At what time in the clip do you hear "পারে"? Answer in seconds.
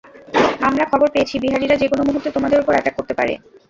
3.19-3.33